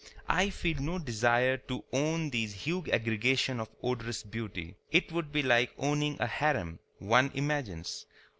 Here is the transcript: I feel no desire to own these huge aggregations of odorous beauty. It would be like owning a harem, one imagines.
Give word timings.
I 0.29 0.49
feel 0.49 0.81
no 0.81 0.97
desire 0.97 1.57
to 1.67 1.83
own 1.93 2.31
these 2.31 2.55
huge 2.55 2.89
aggregations 2.89 3.59
of 3.61 3.69
odorous 3.83 4.23
beauty. 4.23 4.75
It 4.89 5.11
would 5.11 5.31
be 5.31 5.43
like 5.43 5.73
owning 5.77 6.17
a 6.19 6.25
harem, 6.25 6.79
one 6.97 7.29
imagines. 7.35 8.07